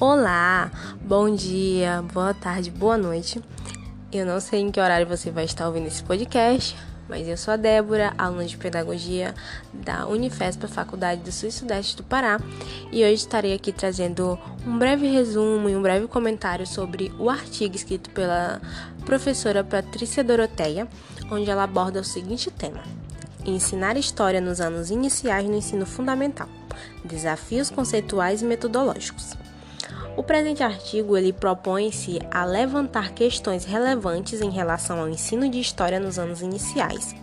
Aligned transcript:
Olá, 0.00 0.70
bom 1.02 1.34
dia, 1.34 2.04
boa 2.14 2.32
tarde, 2.32 2.70
boa 2.70 2.96
noite. 2.96 3.42
Eu 4.12 4.24
não 4.24 4.38
sei 4.38 4.60
em 4.60 4.70
que 4.70 4.78
horário 4.78 5.08
você 5.08 5.28
vai 5.28 5.44
estar 5.44 5.66
ouvindo 5.66 5.88
esse 5.88 6.04
podcast, 6.04 6.76
mas 7.08 7.26
eu 7.26 7.36
sou 7.36 7.52
a 7.52 7.56
Débora, 7.56 8.14
aluna 8.16 8.44
de 8.44 8.56
Pedagogia 8.56 9.34
da 9.72 10.06
Unifesp, 10.06 10.68
Faculdade 10.68 11.22
do 11.22 11.32
Sul 11.32 11.48
e 11.48 11.52
Sudeste 11.52 11.96
do 11.96 12.04
Pará, 12.04 12.40
e 12.92 13.02
hoje 13.02 13.14
estarei 13.14 13.52
aqui 13.52 13.72
trazendo 13.72 14.38
um 14.64 14.78
breve 14.78 15.08
resumo 15.08 15.68
e 15.68 15.74
um 15.74 15.82
breve 15.82 16.06
comentário 16.06 16.64
sobre 16.64 17.12
o 17.18 17.28
artigo 17.28 17.74
escrito 17.74 18.08
pela 18.10 18.62
professora 19.04 19.64
Patrícia 19.64 20.22
Doroteia, 20.22 20.86
onde 21.28 21.50
ela 21.50 21.64
aborda 21.64 21.98
o 21.98 22.04
seguinte 22.04 22.52
tema: 22.52 22.84
Ensinar 23.44 23.96
História 23.96 24.40
nos 24.40 24.60
anos 24.60 24.92
iniciais 24.92 25.48
no 25.48 25.56
ensino 25.56 25.84
fundamental. 25.84 26.48
Desafios 27.04 27.68
conceituais 27.68 28.42
e 28.42 28.44
metodológicos. 28.44 29.36
O 30.18 30.22
presente 30.24 30.64
artigo 30.64 31.16
ele 31.16 31.32
propõe-se 31.32 32.18
a 32.28 32.44
levantar 32.44 33.12
questões 33.12 33.64
relevantes 33.64 34.40
em 34.40 34.50
relação 34.50 34.98
ao 34.98 35.08
ensino 35.08 35.48
de 35.48 35.60
história 35.60 36.00
nos 36.00 36.18
anos 36.18 36.42
iniciais. 36.42 37.14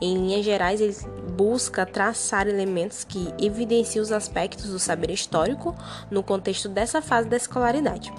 Em 0.00 0.14
linhas 0.14 0.44
gerais, 0.44 0.80
ele 0.80 0.96
busca 1.32 1.84
traçar 1.84 2.46
elementos 2.46 3.02
que 3.02 3.34
evidenciam 3.40 4.04
os 4.04 4.12
aspectos 4.12 4.70
do 4.70 4.78
saber 4.78 5.10
histórico 5.10 5.74
no 6.12 6.22
contexto 6.22 6.68
dessa 6.68 7.02
fase 7.02 7.28
da 7.28 7.36
escolaridade. 7.36 8.12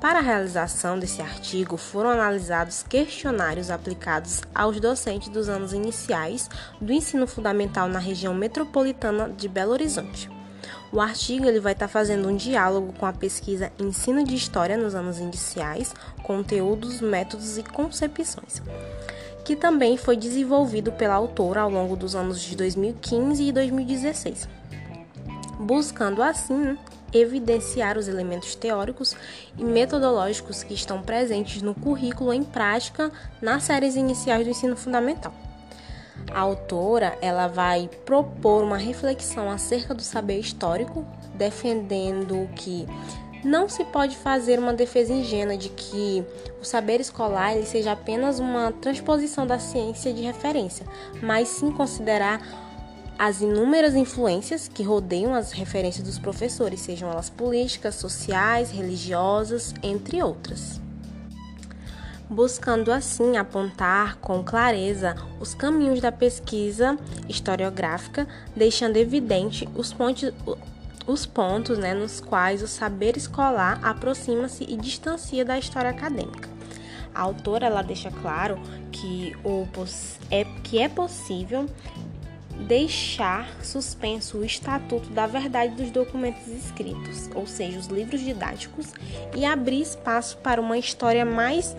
Para 0.00 0.20
a 0.20 0.22
realização 0.22 0.98
desse 0.98 1.20
artigo, 1.20 1.76
foram 1.76 2.08
analisados 2.08 2.82
questionários 2.82 3.70
aplicados 3.70 4.40
aos 4.54 4.80
docentes 4.80 5.28
dos 5.28 5.50
anos 5.50 5.74
iniciais 5.74 6.48
do 6.80 6.94
ensino 6.94 7.26
fundamental 7.26 7.88
na 7.88 7.98
região 7.98 8.32
metropolitana 8.32 9.28
de 9.28 9.46
Belo 9.48 9.72
Horizonte. 9.72 10.39
O 10.92 11.00
artigo 11.00 11.46
ele 11.46 11.60
vai 11.60 11.72
estar 11.72 11.86
tá 11.86 11.92
fazendo 11.92 12.28
um 12.28 12.36
diálogo 12.36 12.92
com 12.98 13.06
a 13.06 13.12
pesquisa 13.12 13.70
Ensino 13.78 14.24
de 14.24 14.34
História 14.34 14.76
nos 14.76 14.92
anos 14.92 15.20
iniciais, 15.20 15.94
conteúdos, 16.24 17.00
métodos 17.00 17.56
e 17.56 17.62
concepções, 17.62 18.60
que 19.44 19.54
também 19.54 19.96
foi 19.96 20.16
desenvolvido 20.16 20.90
pela 20.90 21.14
autora 21.14 21.60
ao 21.60 21.70
longo 21.70 21.94
dos 21.94 22.16
anos 22.16 22.40
de 22.40 22.56
2015 22.56 23.44
e 23.44 23.52
2016, 23.52 24.48
buscando 25.60 26.24
assim 26.24 26.76
evidenciar 27.12 27.96
os 27.96 28.08
elementos 28.08 28.56
teóricos 28.56 29.14
e 29.56 29.64
metodológicos 29.64 30.64
que 30.64 30.74
estão 30.74 31.02
presentes 31.02 31.62
no 31.62 31.74
currículo 31.74 32.32
em 32.32 32.42
prática 32.42 33.12
nas 33.40 33.62
séries 33.62 33.94
iniciais 33.94 34.44
do 34.44 34.50
ensino 34.50 34.76
fundamental. 34.76 35.32
A 36.32 36.40
autora 36.40 37.16
ela 37.20 37.46
vai 37.46 37.88
propor 38.04 38.62
uma 38.62 38.76
reflexão 38.76 39.50
acerca 39.50 39.94
do 39.94 40.02
saber 40.02 40.38
histórico, 40.38 41.04
defendendo 41.34 42.48
que 42.54 42.86
não 43.44 43.68
se 43.68 43.84
pode 43.84 44.16
fazer 44.16 44.58
uma 44.58 44.72
defesa 44.72 45.12
ingênua 45.12 45.56
de 45.56 45.70
que 45.70 46.24
o 46.60 46.64
saber 46.64 47.00
escolar 47.00 47.54
seja 47.64 47.92
apenas 47.92 48.38
uma 48.38 48.70
transposição 48.72 49.46
da 49.46 49.58
ciência 49.58 50.12
de 50.12 50.22
referência, 50.22 50.86
mas 51.22 51.48
sim 51.48 51.72
considerar 51.72 52.40
as 53.18 53.40
inúmeras 53.40 53.94
influências 53.94 54.68
que 54.68 54.82
rodeiam 54.82 55.34
as 55.34 55.52
referências 55.52 56.06
dos 56.06 56.18
professores, 56.18 56.80
sejam 56.80 57.10
elas 57.10 57.28
políticas, 57.28 57.94
sociais, 57.94 58.70
religiosas, 58.70 59.74
entre 59.82 60.22
outras 60.22 60.80
buscando 62.30 62.92
assim 62.92 63.36
apontar 63.36 64.16
com 64.18 64.42
clareza 64.44 65.16
os 65.40 65.52
caminhos 65.52 66.00
da 66.00 66.12
pesquisa 66.12 66.96
historiográfica, 67.28 68.26
deixando 68.54 68.96
evidente 68.96 69.68
os 69.74 69.92
pontos, 69.92 70.32
os 71.06 71.26
pontos 71.26 71.76
né, 71.76 71.92
nos 71.92 72.20
quais 72.20 72.62
o 72.62 72.68
saber 72.68 73.16
escolar 73.16 73.80
aproxima-se 73.82 74.64
e 74.64 74.76
distancia 74.76 75.44
da 75.44 75.58
história 75.58 75.90
acadêmica. 75.90 76.48
A 77.12 77.22
autora 77.22 77.66
ela 77.66 77.82
deixa 77.82 78.12
claro 78.22 78.60
que, 78.92 79.36
o, 79.42 79.66
é, 80.30 80.44
que 80.62 80.78
é 80.78 80.88
possível 80.88 81.66
deixar 82.68 83.48
suspenso 83.64 84.38
o 84.38 84.44
estatuto 84.44 85.10
da 85.10 85.26
verdade 85.26 85.74
dos 85.74 85.90
documentos 85.90 86.46
escritos, 86.46 87.28
ou 87.34 87.46
seja, 87.46 87.78
os 87.78 87.86
livros 87.86 88.20
didáticos, 88.20 88.92
e 89.34 89.44
abrir 89.44 89.80
espaço 89.80 90.36
para 90.38 90.60
uma 90.60 90.78
história 90.78 91.24
mais 91.24 91.74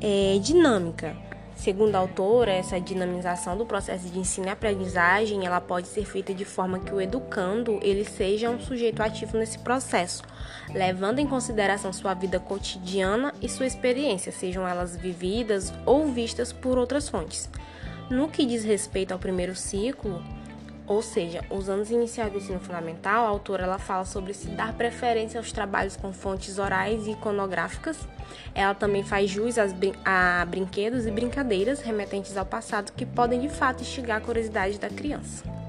é, 0.00 0.38
dinâmica. 0.40 1.16
Segundo 1.54 1.94
a 1.94 1.98
autora, 1.98 2.50
essa 2.50 2.80
dinamização 2.80 3.54
do 3.54 3.66
processo 3.66 4.08
de 4.08 4.18
ensino 4.18 4.46
e 4.46 4.50
aprendizagem, 4.50 5.44
ela 5.44 5.60
pode 5.60 5.88
ser 5.88 6.06
feita 6.06 6.32
de 6.32 6.46
forma 6.46 6.78
que 6.78 6.94
o 6.94 6.98
educando 6.98 7.78
ele 7.82 8.02
seja 8.02 8.48
um 8.48 8.58
sujeito 8.58 9.02
ativo 9.02 9.36
nesse 9.36 9.58
processo, 9.58 10.22
levando 10.72 11.18
em 11.18 11.26
consideração 11.26 11.92
sua 11.92 12.14
vida 12.14 12.40
cotidiana 12.40 13.34
e 13.42 13.48
sua 13.48 13.66
experiência, 13.66 14.32
sejam 14.32 14.66
elas 14.66 14.96
vividas 14.96 15.70
ou 15.84 16.06
vistas 16.06 16.50
por 16.50 16.78
outras 16.78 17.10
fontes. 17.10 17.50
No 18.08 18.28
que 18.28 18.46
diz 18.46 18.64
respeito 18.64 19.12
ao 19.12 19.18
primeiro 19.18 19.54
ciclo, 19.54 20.24
ou 20.90 21.02
seja, 21.02 21.44
os 21.48 21.68
anos 21.68 21.88
iniciais 21.92 22.32
do 22.32 22.38
ensino 22.38 22.58
fundamental, 22.58 23.24
a 23.24 23.28
autora 23.28 23.62
ela 23.62 23.78
fala 23.78 24.04
sobre 24.04 24.34
se 24.34 24.48
dar 24.48 24.72
preferência 24.72 25.38
aos 25.38 25.52
trabalhos 25.52 25.94
com 25.96 26.12
fontes 26.12 26.58
orais 26.58 27.06
e 27.06 27.12
iconográficas. 27.12 27.96
Ela 28.52 28.74
também 28.74 29.04
faz 29.04 29.30
jus 29.30 29.54
brin 29.72 29.92
a 30.04 30.44
brinquedos 30.44 31.06
e 31.06 31.10
brincadeiras 31.12 31.80
remetentes 31.80 32.36
ao 32.36 32.44
passado 32.44 32.90
que 32.90 33.06
podem 33.06 33.38
de 33.38 33.48
fato 33.48 33.82
instigar 33.82 34.18
a 34.18 34.20
curiosidade 34.20 34.80
da 34.80 34.88
criança. 34.88 35.59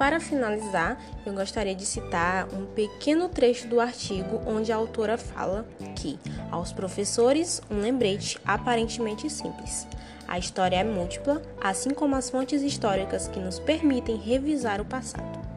Para 0.00 0.18
finalizar, 0.18 0.98
eu 1.26 1.34
gostaria 1.34 1.74
de 1.74 1.84
citar 1.84 2.48
um 2.54 2.64
pequeno 2.64 3.28
trecho 3.28 3.68
do 3.68 3.78
artigo 3.78 4.40
onde 4.46 4.72
a 4.72 4.76
autora 4.76 5.18
fala 5.18 5.68
que, 5.94 6.18
aos 6.50 6.72
professores, 6.72 7.60
um 7.70 7.80
lembrete 7.80 8.40
aparentemente 8.42 9.28
simples. 9.28 9.86
A 10.26 10.38
história 10.38 10.76
é 10.76 10.84
múltipla, 10.84 11.42
assim 11.60 11.90
como 11.90 12.16
as 12.16 12.30
fontes 12.30 12.62
históricas 12.62 13.28
que 13.28 13.38
nos 13.38 13.58
permitem 13.58 14.16
revisar 14.16 14.80
o 14.80 14.86
passado. 14.86 15.49